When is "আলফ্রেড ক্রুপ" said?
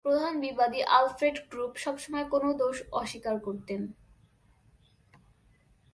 0.97-1.73